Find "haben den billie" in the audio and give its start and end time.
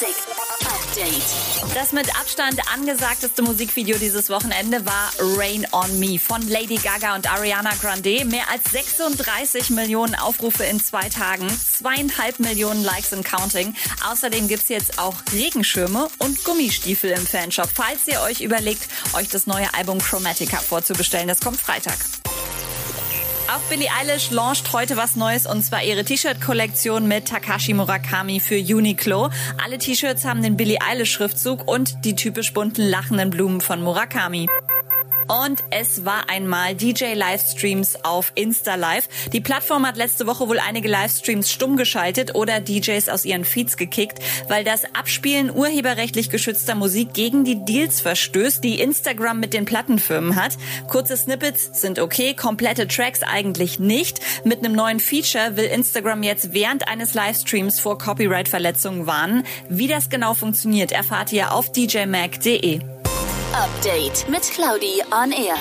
30.24-30.78